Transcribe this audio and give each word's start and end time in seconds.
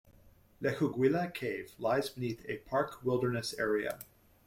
Lechuguilla 0.63 1.31
Cave 1.31 1.75
lies 1.77 2.09
beneath 2.09 2.43
a 2.49 2.57
park 2.57 3.03
wilderness 3.03 3.53
area. 3.59 3.99